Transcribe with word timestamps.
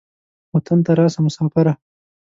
وطن 0.53 0.77
ته 0.85 0.91
راسه 0.99 1.19
مسافره. 1.27 1.73